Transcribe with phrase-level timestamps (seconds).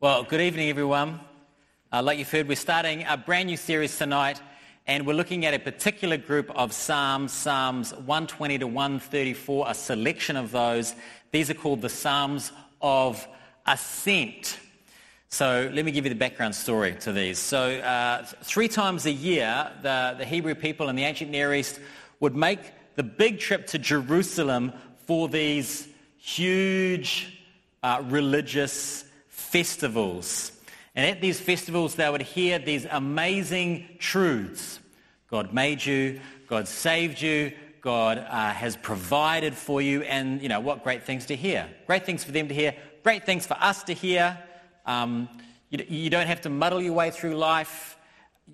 [0.00, 1.18] Well, good evening, everyone.
[1.92, 4.40] Uh, like you've heard, we're starting a brand new series tonight,
[4.86, 10.36] and we're looking at a particular group of Psalms, Psalms 120 to 134, a selection
[10.36, 10.94] of those.
[11.32, 13.26] These are called the Psalms of
[13.66, 14.60] Ascent.
[15.30, 17.40] So let me give you the background story to these.
[17.40, 21.80] So uh, three times a year, the, the Hebrew people in the ancient Near East
[22.20, 22.60] would make
[22.94, 24.72] the big trip to Jerusalem
[25.06, 25.88] for these
[26.18, 27.40] huge
[27.82, 29.04] uh, religious
[29.50, 30.52] festivals.
[30.94, 34.80] And at these festivals, they would hear these amazing truths.
[35.30, 40.60] God made you, God saved you, God uh, has provided for you, and you know
[40.60, 41.68] what great things to hear.
[41.86, 44.38] Great things for them to hear, great things for us to hear.
[44.86, 45.28] Um,
[45.70, 47.96] you, you don't have to muddle your way through life,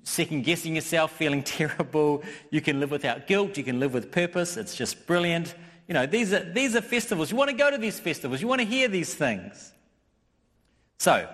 [0.02, 2.22] second guessing yourself, feeling terrible.
[2.50, 4.56] You can live without guilt, you can live with purpose.
[4.56, 5.55] It's just brilliant.
[5.88, 7.30] You know, these are, these are festivals.
[7.30, 9.72] You want to go to these festivals, you want to hear these things.
[10.98, 11.29] So,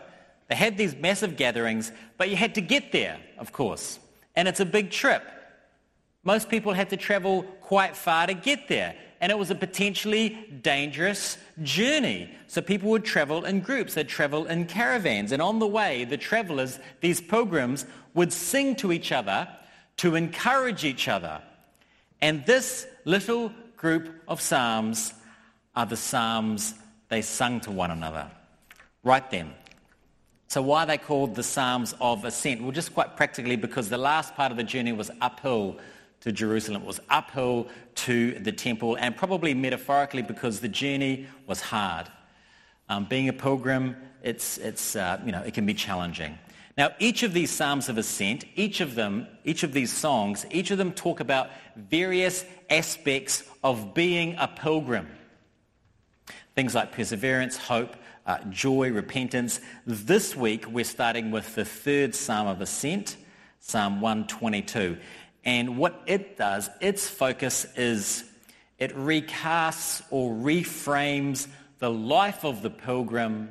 [0.48, 4.00] they had these massive gatherings, but you had to get there, of course.
[4.34, 5.22] And it's a big trip.
[6.24, 8.96] Most people had to travel quite far to get there.
[9.20, 10.30] And it was a potentially
[10.62, 12.34] dangerous journey.
[12.48, 15.32] So people would travel in groups, they'd travel in caravans.
[15.32, 19.46] And on the way, the travelers, these pilgrims, would sing to each other
[19.98, 21.40] to encourage each other.
[22.20, 25.14] And this little group of psalms
[25.76, 26.74] are the psalms
[27.08, 28.30] they sung to one another.
[29.02, 29.54] Write them.
[30.48, 32.60] So why are they called the Psalms of Ascent?
[32.60, 35.78] Well, just quite practically because the last part of the journey was uphill
[36.22, 36.82] to Jerusalem.
[36.82, 42.08] It was uphill to the temple and probably metaphorically because the journey was hard.
[42.88, 46.36] Um, being a pilgrim, it's, it's, uh, you know, it can be challenging.
[46.76, 50.70] Now, each of these Psalms of Ascent, each of them, each of these songs, each
[50.70, 55.08] of them talk about various aspects of being a pilgrim.
[56.54, 59.60] Things like perseverance, hope, uh, joy, repentance.
[59.86, 63.16] This week we're starting with the third Psalm of Ascent,
[63.60, 64.96] Psalm 122.
[65.44, 68.24] And what it does, its focus is
[68.78, 73.50] it recasts or reframes the life of the pilgrim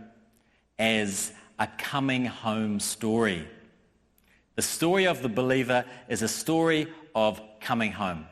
[0.78, 3.48] as a coming home story.
[4.56, 8.26] The story of the believer is a story of coming home.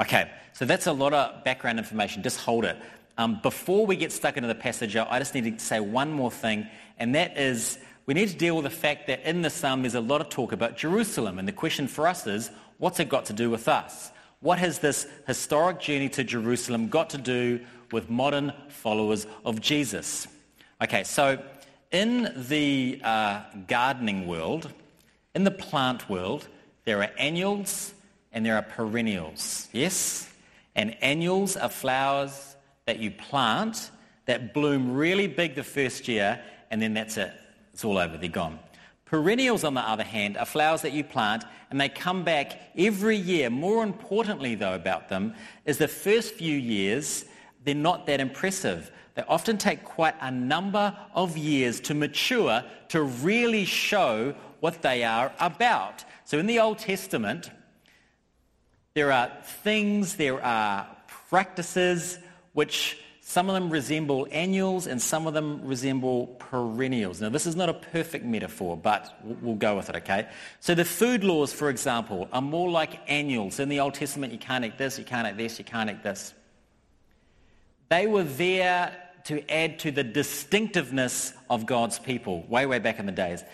[0.00, 2.22] Okay, so that's a lot of background information.
[2.22, 2.76] Just hold it.
[3.18, 6.30] Um, before we get stuck into the passage, I just need to say one more
[6.30, 6.68] thing,
[6.98, 9.96] and that is we need to deal with the fact that in the psalm there's
[9.96, 11.38] a lot of talk about Jerusalem.
[11.38, 14.12] And the question for us is, what's it got to do with us?
[14.40, 20.28] What has this historic journey to Jerusalem got to do with modern followers of Jesus?
[20.80, 21.42] Okay, so
[21.90, 24.72] in the uh, gardening world,
[25.34, 26.46] in the plant world,
[26.84, 27.92] there are annuals
[28.32, 29.68] and there are perennials.
[29.72, 30.32] Yes?
[30.76, 32.47] And annuals are flowers
[32.88, 33.90] that you plant
[34.24, 36.40] that bloom really big the first year,
[36.70, 37.30] and then that's it.
[37.74, 38.58] It's all over, they're gone.
[39.04, 43.16] Perennials, on the other hand, are flowers that you plant and they come back every
[43.18, 43.50] year.
[43.50, 45.34] More importantly, though, about them
[45.66, 47.26] is the first few years,
[47.64, 48.90] they're not that impressive.
[49.16, 55.04] They often take quite a number of years to mature to really show what they
[55.04, 56.06] are about.
[56.24, 57.50] So in the Old Testament,
[58.94, 59.30] there are
[59.62, 60.86] things, there are
[61.28, 62.18] practices,
[62.58, 67.20] which some of them resemble annuals and some of them resemble perennials.
[67.20, 70.26] Now, this is not a perfect metaphor, but we'll go with it, okay?
[70.58, 73.60] So the food laws, for example, are more like annuals.
[73.60, 76.02] In the Old Testament, you can't eat this, you can't eat this, you can't eat
[76.02, 76.34] this.
[77.90, 78.92] They were there
[79.26, 83.44] to add to the distinctiveness of God's people, way, way back in the days.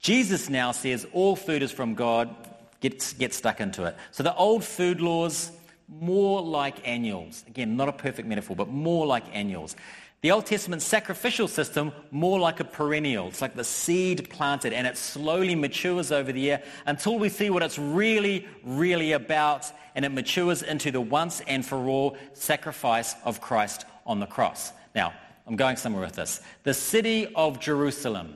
[0.00, 2.34] Jesus now says all food is from God,
[2.80, 3.94] get, get stuck into it.
[4.10, 5.52] So the old food laws,
[5.88, 7.44] more like annuals.
[7.48, 9.74] Again, not a perfect metaphor, but more like annuals.
[10.20, 13.28] The Old Testament sacrificial system, more like a perennial.
[13.28, 17.50] It's like the seed planted and it slowly matures over the year until we see
[17.50, 23.14] what it's really, really about and it matures into the once and for all sacrifice
[23.24, 24.72] of Christ on the cross.
[24.92, 25.14] Now,
[25.46, 26.40] I'm going somewhere with this.
[26.64, 28.34] The city of Jerusalem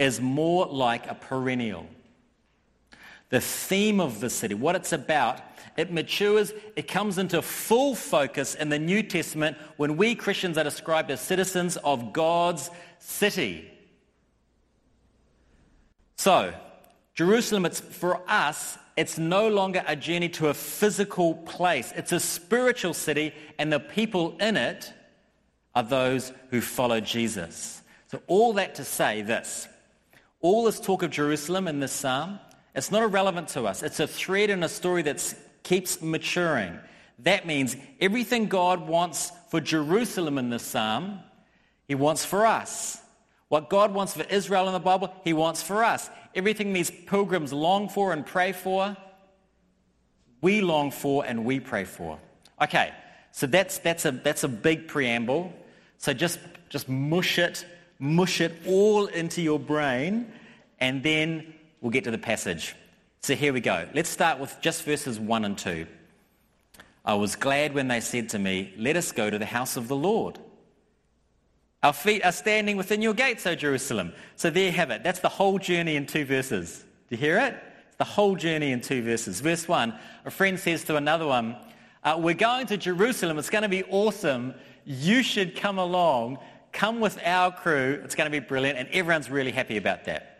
[0.00, 1.86] is more like a perennial.
[3.30, 5.40] The theme of the city, what it's about,
[5.76, 10.64] it matures, it comes into full focus in the New Testament when we Christians are
[10.64, 13.70] described as citizens of God's city.
[16.16, 16.54] So,
[17.14, 21.92] Jerusalem, it's for us, it's no longer a journey to a physical place.
[21.96, 24.92] It's a spiritual city, and the people in it
[25.74, 27.82] are those who follow Jesus.
[28.06, 29.68] So, all that to say this
[30.40, 32.38] all this talk of Jerusalem in this psalm,
[32.74, 33.82] it's not irrelevant to us.
[33.82, 36.78] It's a thread in a story that keeps maturing.
[37.20, 41.20] That means everything God wants for Jerusalem in this psalm,
[41.86, 43.00] he wants for us.
[43.48, 46.10] What God wants for Israel in the Bible, he wants for us.
[46.34, 48.96] Everything these pilgrims long for and pray for,
[50.40, 52.18] we long for and we pray for.
[52.60, 52.92] Okay,
[53.30, 55.52] so that's, that's, a, that's a big preamble.
[55.98, 57.64] So just, just mush it,
[57.98, 60.32] mush it all into your brain,
[60.80, 61.53] and then
[61.84, 62.74] we'll get to the passage.
[63.22, 63.86] So here we go.
[63.94, 65.86] Let's start with just verses 1 and 2.
[67.04, 69.86] I was glad when they said to me, Let us go to the house of
[69.86, 70.38] the Lord.
[71.82, 74.14] Our feet are standing within your gates, O Jerusalem.
[74.36, 75.04] So there you have it.
[75.04, 76.82] That's the whole journey in two verses.
[77.10, 77.54] Do you hear it?
[77.88, 79.40] It's the whole journey in two verses.
[79.40, 79.92] Verse 1,
[80.24, 81.54] a friend says to another one,
[82.02, 83.38] uh, We're going to Jerusalem.
[83.38, 84.54] It's going to be awesome.
[84.86, 86.38] You should come along.
[86.72, 88.00] Come with our crew.
[88.02, 88.78] It's going to be brilliant.
[88.78, 90.33] And everyone's really happy about that.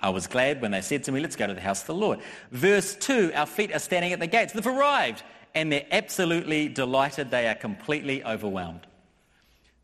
[0.00, 1.94] I was glad when they said to me, Let's go to the house of the
[1.94, 2.20] Lord.
[2.50, 4.52] Verse 2, our feet are standing at the gates.
[4.52, 5.22] They've arrived.
[5.54, 7.30] And they're absolutely delighted.
[7.30, 8.86] They are completely overwhelmed.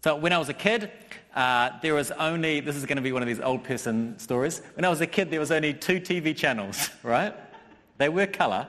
[0.04, 0.90] So when I was a kid,
[1.34, 4.60] uh, there was only, this is going to be one of these old person stories.
[4.74, 7.34] When I was a kid, there was only two TV channels, right?
[7.96, 8.68] They were colour.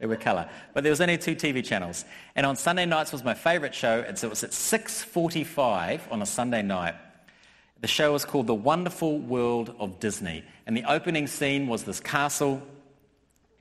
[0.00, 0.48] They were colour.
[0.74, 2.04] But there was only two TV channels.
[2.34, 4.04] And on Sunday nights was my favourite show.
[4.06, 6.96] And so it was at 6.45 on a Sunday night.
[7.82, 10.44] The show was called The Wonderful World of Disney.
[10.66, 12.62] And the opening scene was this castle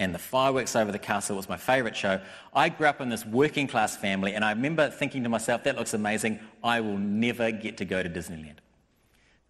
[0.02, 2.20] and the fireworks over the castle was my favourite show.
[2.56, 5.76] I grew up in this working class family, and I remember thinking to myself, that
[5.76, 6.40] looks amazing.
[6.64, 8.56] I will never get to go to Disneyland.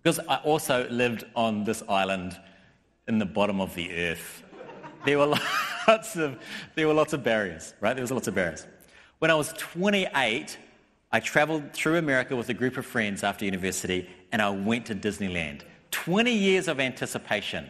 [0.03, 2.38] Because I also lived on this island
[3.07, 4.44] in the bottom of the earth.
[5.06, 5.27] There were
[5.88, 6.38] lots of,
[6.75, 7.94] there were lots of barriers, right?
[7.94, 8.67] There was lots of barriers.
[9.19, 10.57] When I was 28,
[11.13, 14.95] I travelled through America with a group of friends after university, and I went to
[14.95, 15.62] Disneyland.
[15.92, 17.68] 20 years of anticipation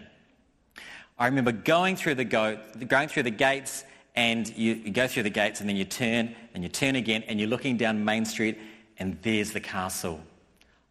[1.21, 3.83] I remember going through the, go, going through the gates
[4.15, 7.23] and you, you go through the gates and then you turn and you turn again
[7.27, 8.57] and you're looking down Main Street
[8.97, 10.19] and there's the castle.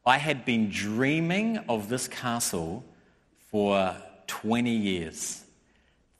[0.07, 2.85] I had been dreaming of this castle
[3.51, 3.97] for
[4.29, 5.43] 20 years,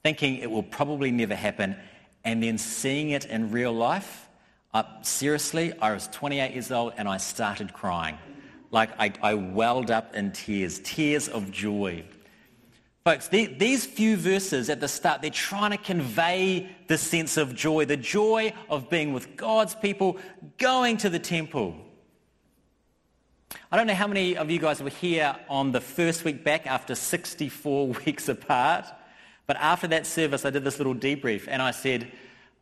[0.03, 1.77] thinking it will probably never happen,
[2.25, 4.27] and then seeing it in real life.
[4.73, 8.17] Uh, seriously, I was 28 years old and I started crying.
[8.71, 12.03] Like I, I welled up in tears, tears of joy.
[13.03, 17.85] Folks, these few verses at the start, they're trying to convey the sense of joy,
[17.85, 20.17] the joy of being with God's people,
[20.57, 21.75] going to the temple.
[23.71, 26.67] I don't know how many of you guys were here on the first week back
[26.67, 28.85] after 64 weeks apart,
[29.47, 32.11] but after that service, I did this little debrief and I said,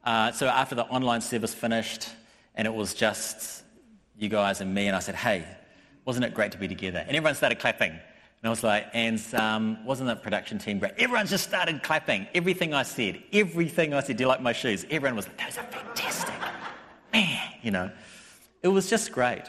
[0.05, 2.09] uh, so after the online service finished
[2.55, 3.63] and it was just
[4.17, 5.45] you guys and me, and I said, hey,
[6.09, 6.97] wasn't it great to be together?
[6.97, 7.91] And everyone started clapping.
[7.91, 8.01] And
[8.43, 10.93] I was like, and um, wasn't the production team great?
[10.97, 12.25] Everyone just started clapping.
[12.33, 14.17] Everything I said, everything I said.
[14.17, 14.87] Do you like my shoes?
[14.89, 16.33] Everyone was like, those are fantastic.
[17.13, 17.91] Man, you know,
[18.63, 19.43] it was just great.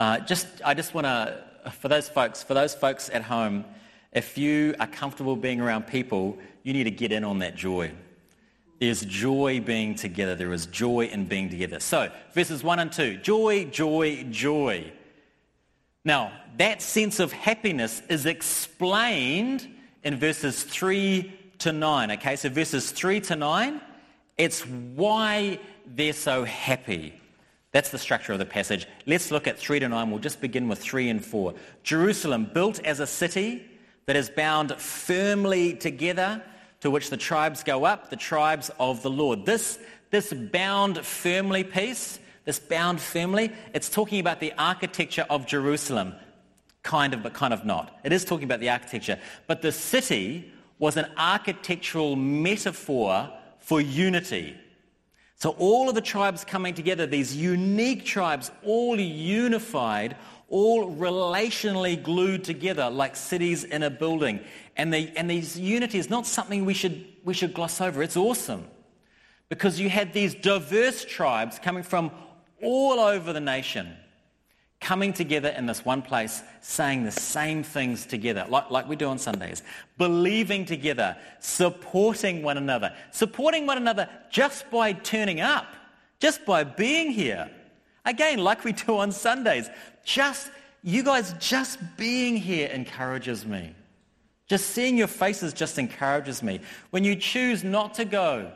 [0.00, 3.66] Uh, just, I just want to, for those folks, for those folks at home,
[4.10, 7.92] if you are comfortable being around people, you need to get in on that joy.
[8.82, 10.34] There's joy being together.
[10.34, 11.78] There is joy in being together.
[11.78, 14.92] So, verses 1 and 2 joy, joy, joy.
[16.04, 19.68] Now, that sense of happiness is explained
[20.02, 22.10] in verses 3 to 9.
[22.10, 23.80] Okay, so verses 3 to 9,
[24.36, 27.14] it's why they're so happy.
[27.70, 28.88] That's the structure of the passage.
[29.06, 30.10] Let's look at 3 to 9.
[30.10, 31.54] We'll just begin with 3 and 4.
[31.84, 33.64] Jerusalem, built as a city
[34.06, 36.42] that is bound firmly together,
[36.82, 39.46] to which the tribes go up, the tribes of the Lord.
[39.46, 39.78] This,
[40.10, 46.14] this bound firmly piece this bound firmly, it's talking about the architecture of Jerusalem.
[46.82, 48.00] Kind of, but kind of not.
[48.02, 49.18] It is talking about the architecture.
[49.46, 54.56] But the city was an architectural metaphor for unity.
[55.36, 60.16] So all of the tribes coming together, these unique tribes, all unified,
[60.52, 64.38] all relationally glued together like cities in a building.
[64.76, 68.02] And, the, and these unity is not something we should, we should gloss over.
[68.02, 68.66] It's awesome.
[69.48, 72.10] Because you had these diverse tribes coming from
[72.62, 73.96] all over the nation
[74.78, 79.06] coming together in this one place, saying the same things together, like, like we do
[79.06, 79.62] on Sundays,
[79.96, 85.66] believing together, supporting one another, supporting one another just by turning up,
[86.18, 87.48] just by being here.
[88.04, 89.70] Again, like we do on Sundays,
[90.04, 90.50] just,
[90.82, 93.74] you guys just being here encourages me.
[94.48, 96.60] Just seeing your faces just encourages me.
[96.90, 98.50] When you choose not to go,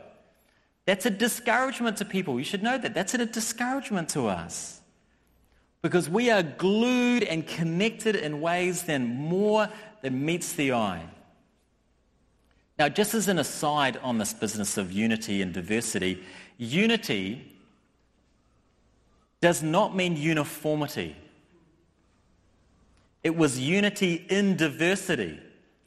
[0.85, 2.37] that's a discouragement to people.
[2.37, 2.93] You should know that.
[2.93, 4.79] That's a discouragement to us.
[5.81, 9.69] Because we are glued and connected in ways then more
[10.01, 11.03] than meets the eye.
[12.77, 16.23] Now, just as an aside on this business of unity and diversity,
[16.57, 17.56] unity
[19.41, 21.15] does not mean uniformity.
[23.23, 25.39] It was unity in diversity,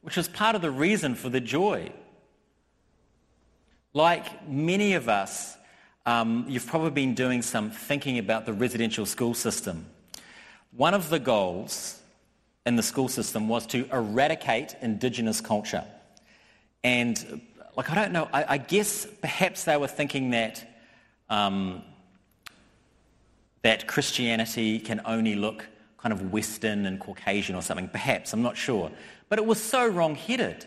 [0.02, 1.92] which was part of the reason for the joy.
[3.92, 5.56] Like many of us,
[6.06, 9.86] um, you've probably been doing some thinking about the residential school system.
[10.72, 12.00] One of the goals
[12.66, 15.84] in the school system was to eradicate Indigenous culture.
[16.84, 17.40] And,
[17.76, 20.82] like, I don't know, I, I guess perhaps they were thinking that,
[21.28, 21.82] um,
[23.62, 25.66] that Christianity can only look
[25.98, 27.88] kind of Western and Caucasian or something.
[27.88, 28.90] Perhaps, I'm not sure.
[29.28, 30.66] But it was so wrong-headed.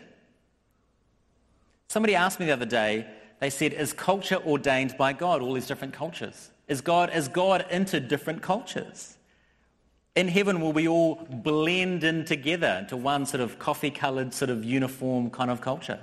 [1.88, 3.06] Somebody asked me the other day,
[3.40, 6.50] they said, is culture ordained by God, all these different cultures?
[6.68, 9.16] Is God, is God into different cultures?
[10.14, 14.64] In heaven, will we all blend in together into one sort of coffee-coloured, sort of
[14.64, 15.98] uniform kind of culture?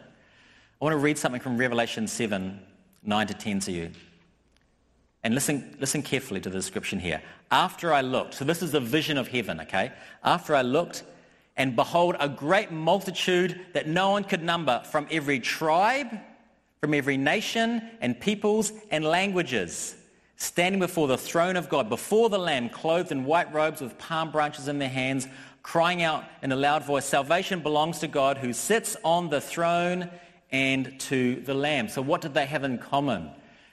[0.81, 2.59] I want to read something from Revelation 7,
[3.03, 3.91] 9 to 10 to you.
[5.23, 7.21] And listen, listen carefully to the description here.
[7.51, 9.91] After I looked, so this is a vision of heaven, okay?
[10.23, 11.03] After I looked,
[11.57, 16.07] and behold, a great multitude that no one could number from every tribe,
[16.79, 19.95] from every nation and peoples and languages,
[20.37, 24.31] standing before the throne of God, before the Lamb, clothed in white robes with palm
[24.31, 25.27] branches in their hands,
[25.61, 30.09] crying out in a loud voice, Salvation belongs to God who sits on the throne
[30.51, 31.87] and to the Lamb.
[31.89, 33.29] So, what did they have in common?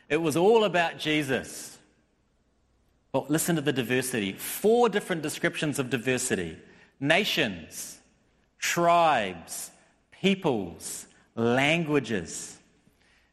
[0.08, 1.78] It was all about Jesus.
[3.12, 4.32] But listen to the diversity.
[4.32, 6.58] Four different descriptions of diversity
[7.00, 7.98] nations,
[8.58, 9.70] tribes,
[10.20, 12.58] peoples, languages.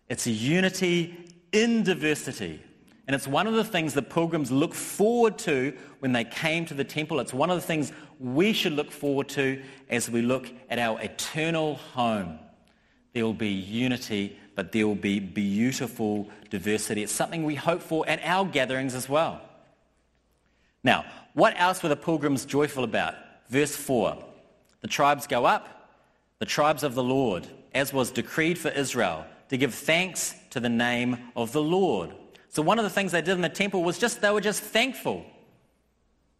[0.08, 1.17] It's a unity
[1.51, 2.62] in diversity.
[3.08, 6.74] And it's one of the things the pilgrims look forward to when they came to
[6.74, 7.20] the temple.
[7.20, 11.00] It's one of the things we should look forward to as we look at our
[11.01, 12.39] eternal home.
[13.13, 17.03] There will be unity, but there will be beautiful diversity.
[17.03, 19.41] It's something we hope for at our gatherings as well.
[20.83, 23.15] Now, what else were the pilgrims joyful about?
[23.50, 24.24] Verse 4
[24.81, 25.89] The tribes go up,
[26.39, 30.69] the tribes of the Lord, as was decreed for Israel, to give thanks to the
[30.69, 32.13] name of the Lord.
[32.50, 34.62] So, one of the things they did in the temple was just, they were just
[34.62, 35.25] thankful.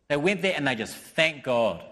[0.08, 1.84] They went there and they just thanked God.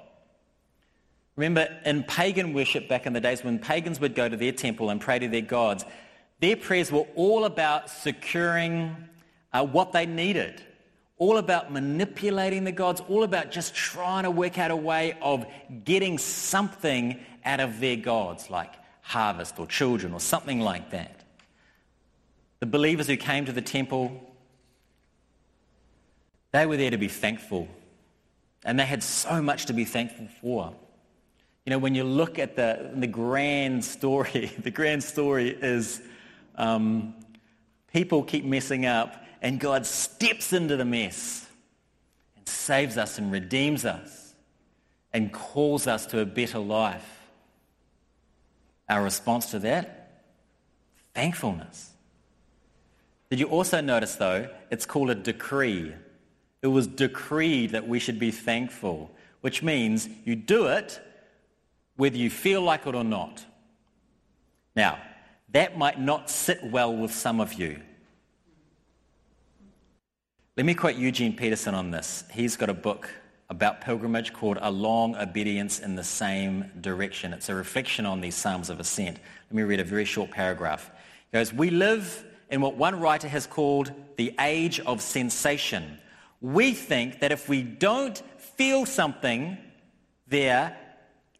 [1.35, 4.91] Remember, in pagan worship back in the days when pagans would go to their temple
[4.91, 5.83] and pray to their gods,
[6.43, 8.95] their prayers were all about securing
[9.51, 10.61] uh, what they needed
[11.23, 15.45] all about manipulating the gods, all about just trying to work out a way of
[15.85, 21.23] getting something out of their gods, like harvest or children or something like that.
[22.59, 24.21] The believers who came to the temple,
[26.51, 27.69] they were there to be thankful.
[28.65, 30.73] And they had so much to be thankful for.
[31.65, 36.01] You know, when you look at the, the grand story, the grand story is
[36.55, 37.15] um,
[37.91, 41.47] people keep messing up and God steps into the mess
[42.35, 44.33] and saves us and redeems us
[45.11, 47.27] and calls us to a better life.
[48.89, 50.23] Our response to that?
[51.13, 51.91] Thankfulness.
[53.29, 55.93] Did you also notice, though, it's called a decree?
[56.61, 60.99] It was decreed that we should be thankful, which means you do it
[61.95, 63.45] whether you feel like it or not.
[64.75, 64.99] Now,
[65.53, 67.79] that might not sit well with some of you.
[70.57, 72.23] Let me quote Eugene Peterson on this.
[72.31, 73.09] He's got a book
[73.49, 77.33] about pilgrimage called A Long Obedience in the Same Direction.
[77.33, 79.19] It's a reflection on these Psalms of Ascent.
[79.49, 80.91] Let me read a very short paragraph.
[81.31, 85.97] He goes, We live in what one writer has called the age of sensation.
[86.41, 89.57] We think that if we don't feel something
[90.27, 90.77] there,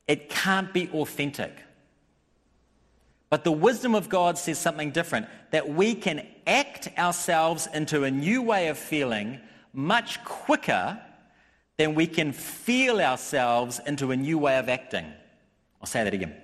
[0.08, 1.56] it can't be authentic.
[3.34, 8.12] But the wisdom of God says something different, that we can act ourselves into a
[8.12, 9.40] new way of feeling
[9.74, 11.02] much quicker
[11.78, 15.12] than we can feel ourselves into a new way of acting.
[15.82, 16.36] I'll say that again.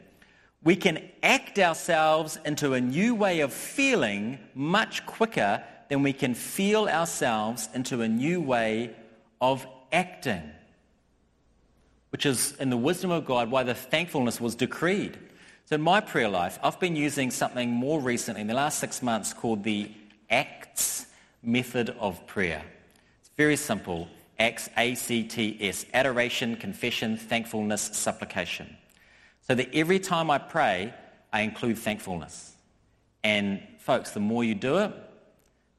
[0.63, 6.33] We can act ourselves into a new way of feeling much quicker than we can
[6.33, 8.95] feel ourselves into a new way
[9.39, 10.41] of acting.
[12.09, 15.19] Which is, in the wisdom of God, why the thankfulness was decreed.
[15.69, 19.03] So in my prayer life, I've been using something more recently in the last six
[19.03, 19.91] months called the
[20.31, 21.05] ACTS
[21.43, 22.63] method of prayer.
[23.19, 24.07] It's very simple.
[24.39, 28.77] ACTS, A-C-T-S, adoration, confession, thankfulness, supplication.
[29.41, 30.91] So that every time I pray,
[31.31, 32.55] I include thankfulness.
[33.23, 34.91] And folks, the more you do it,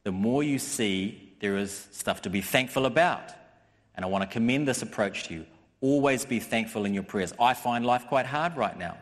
[0.05, 3.33] the more you see there is stuff to be thankful about.
[3.97, 5.47] And I want to commend this approach to you.
[5.81, 7.35] Always be thankful in your prayers.
[7.41, 8.97] I find life quite hard right now.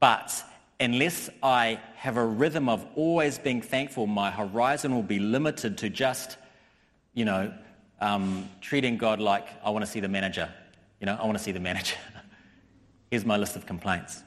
[0.00, 0.44] But
[0.80, 5.90] unless I have a rhythm of always being thankful, my horizon will be limited to
[5.90, 6.36] just,
[7.14, 7.52] you know,
[8.00, 10.48] um, treating God like, I want to see the manager.
[11.00, 11.96] You know, I want to see the manager.
[13.10, 14.22] Here's my list of complaints.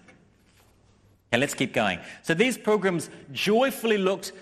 [1.32, 2.00] Okay, let's keep going.
[2.24, 4.34] So these pilgrims joyfully looked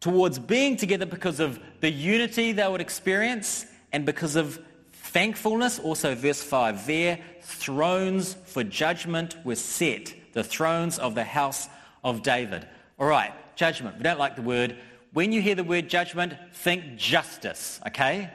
[0.00, 5.78] towards being together because of the unity they would experience and because of thankfulness.
[5.80, 11.68] Also, verse 5 there, thrones for judgment were set, the thrones of the house
[12.04, 12.64] of David.
[12.96, 13.96] All right, judgment.
[13.96, 14.76] We don't like the word.
[15.12, 18.30] When you hear the word judgment, think justice, okay?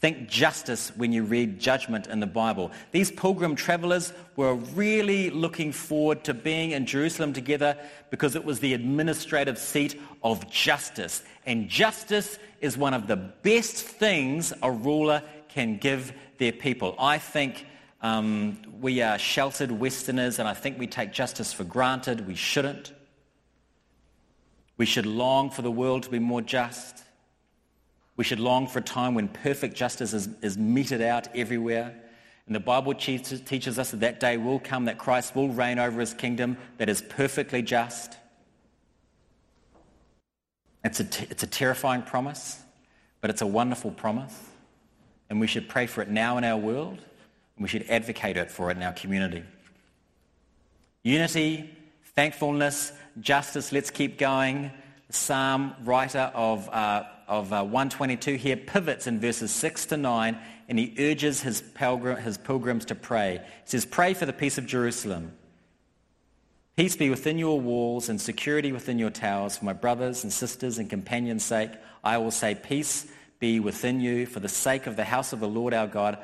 [0.00, 2.70] Think justice when you read judgment in the Bible.
[2.90, 7.76] These pilgrim travelers were really looking forward to being in Jerusalem together
[8.08, 11.22] because it was the administrative seat of justice.
[11.44, 16.94] And justice is one of the best things a ruler can give their people.
[16.98, 17.66] I think
[18.02, 22.26] um, we are sheltered Westerners and I think we take justice for granted.
[22.26, 22.92] We shouldn't.
[24.76, 27.04] We should long for the world to be more just.
[28.16, 31.94] We should long for a time when perfect justice is, is meted out everywhere.
[32.46, 36.00] And the Bible teaches, us that that day will come, that Christ will reign over
[36.00, 38.16] his kingdom that is perfectly just.
[40.84, 42.60] It's a, t- it's a terrifying promise,
[43.20, 44.36] but it's a wonderful promise.
[45.30, 46.98] And we should pray for it now in our world,
[47.56, 49.44] and we should advocate it for it in our community.
[51.02, 51.70] Unity,
[52.14, 54.70] thankfulness, justice, let's keep going.
[55.08, 60.38] The psalm writer of uh, of uh, 122 here pivots in verses 6 to 9
[60.68, 63.40] and he urges his, pilgrim, his pilgrims to pray.
[63.42, 65.32] He says, Pray for the peace of Jerusalem.
[66.76, 69.56] Peace be within your walls and security within your towers.
[69.56, 71.70] For my brothers and sisters and companions' sake,
[72.02, 73.06] I will say, Peace
[73.38, 74.26] be within you.
[74.26, 76.18] For the sake of the house of the Lord our God,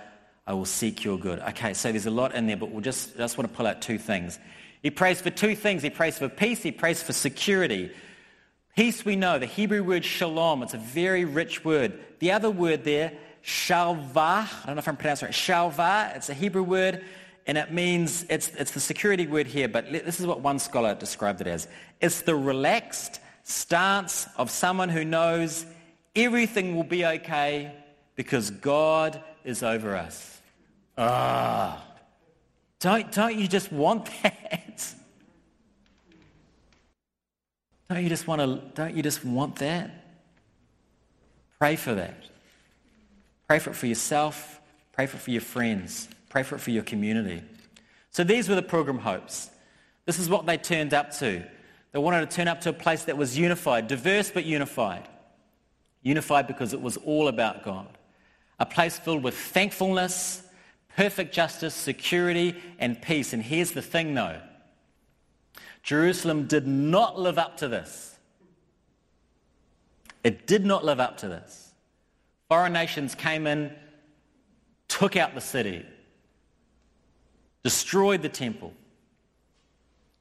[0.48, 1.40] I will seek your good.
[1.40, 3.82] Okay, so there's a lot in there, but we'll just, just want to pull out
[3.82, 4.38] two things.
[4.82, 5.82] He prays for two things.
[5.82, 7.92] He prays for peace, he prays for security.
[8.74, 12.00] Peace we know, the Hebrew word shalom, it's a very rich word.
[12.20, 13.12] The other word there,
[13.44, 17.04] shalva, I don't know if I'm pronouncing it right, shalva, it's a Hebrew word
[17.46, 20.94] and it means, it's, it's the security word here, but this is what one scholar
[20.94, 21.68] described it as.
[22.00, 25.66] It's the relaxed stance of someone who knows
[26.16, 27.72] everything will be okay
[28.16, 30.37] because God is over us.
[31.00, 31.80] Ah,
[32.80, 34.94] don't, don't you just want that?
[37.88, 39.90] Don't you just want to, don't you just want that?
[41.58, 42.24] Pray for that.
[43.46, 44.60] Pray for it for yourself.
[44.92, 46.08] Pray for it for your friends.
[46.28, 47.42] Pray for it for your community.
[48.10, 49.50] So these were the Pilgrim Hopes.
[50.04, 51.44] This is what they turned up to.
[51.92, 55.08] They wanted to turn up to a place that was unified, diverse but unified.
[56.02, 57.86] Unified because it was all about God.
[58.58, 60.42] A place filled with thankfulness,
[60.96, 63.32] perfect justice, security, and peace.
[63.32, 64.40] And here's the thing though
[65.82, 68.16] Jerusalem did not live up to this.
[70.24, 71.72] It did not live up to this.
[72.48, 73.72] Foreign nations came in,
[74.88, 75.86] took out the city,
[77.62, 78.72] destroyed the temple.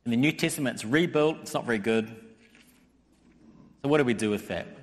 [0.05, 1.37] In the New Testament, it's rebuilt.
[1.41, 2.07] It's not very good.
[3.81, 4.67] So, what do we do with that?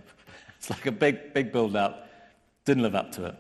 [0.59, 2.09] It's like a big, big build up.
[2.64, 3.37] Didn't live up to it.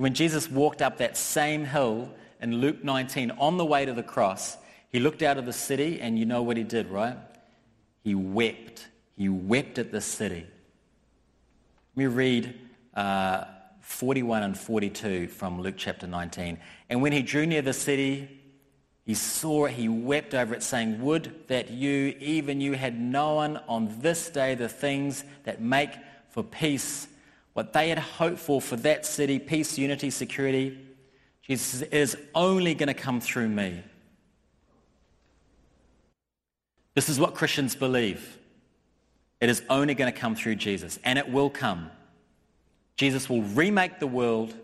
[0.00, 2.08] When Jesus walked up that same hill
[2.40, 4.56] in Luke 19 on the way to the cross,
[4.88, 7.18] he looked out of the city, and you know what he did, right?
[8.02, 8.88] He wept.
[9.18, 10.46] He wept at the city.
[11.94, 12.58] Me read
[12.94, 13.44] uh,
[13.82, 16.56] 41 and 42 from Luke chapter 19.
[16.88, 18.40] And when he drew near the city,
[19.04, 23.58] he saw it, he wept over it, saying, Would that you, even you, had known
[23.68, 25.90] on this day the things that make
[26.30, 27.06] for peace,
[27.60, 30.78] what they had hoped for for that city, peace, unity, security.
[31.42, 33.82] Jesus is only going to come through me.
[36.94, 38.38] This is what Christians believe.
[39.42, 41.90] It is only going to come through Jesus, and it will come.
[42.96, 44.54] Jesus will remake the world,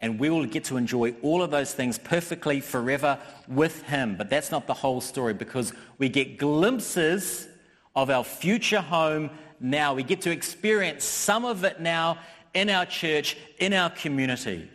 [0.00, 4.16] and we will get to enjoy all of those things perfectly forever with him.
[4.16, 7.46] But that's not the whole story because we get glimpses
[7.94, 9.94] of our future home now.
[9.94, 12.18] We get to experience some of it now
[12.54, 14.70] in our church, in our community.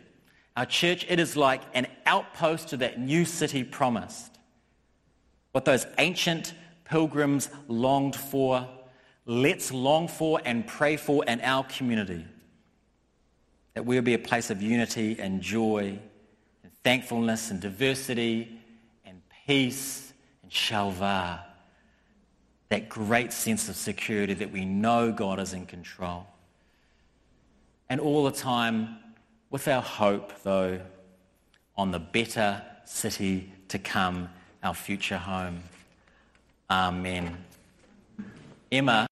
[0.56, 4.38] Our church, it is like an outpost to that new city promised.
[5.52, 8.66] What those ancient pilgrims longed for.
[9.26, 12.24] Let's long for and pray for in our community.
[13.74, 15.98] That we'll be a place of unity and joy
[16.62, 18.58] and thankfulness and diversity
[19.04, 20.12] and peace
[20.42, 21.40] and shalva.
[22.68, 26.26] That great sense of security that we know God is in control.
[27.88, 28.98] And all the time
[29.50, 30.80] with our hope, though,
[31.76, 34.28] on the better city to come,
[34.62, 35.62] our future home.
[36.70, 37.44] Amen.
[38.72, 39.05] Emma